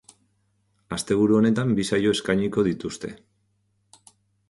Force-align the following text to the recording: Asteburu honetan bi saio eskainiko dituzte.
Asteburu 0.97 1.37
honetan 1.41 1.75
bi 1.81 1.87
saio 1.91 2.17
eskainiko 2.17 2.67
dituzte. 2.71 3.15